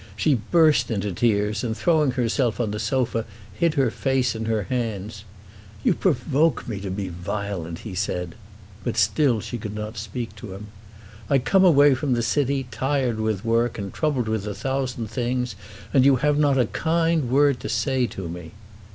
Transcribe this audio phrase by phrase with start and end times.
[0.15, 4.63] She burst into tears, and throwing herself on the sofa hid her face in her
[4.63, 5.25] hands.
[5.83, 8.33] "You provoke me to be violent," he said.
[8.83, 10.69] But still she could not speak to him.
[11.29, 15.55] "I come away from the city, tired with work and troubled with a thousand things,
[15.93, 18.53] and you have not a kind word to say to me."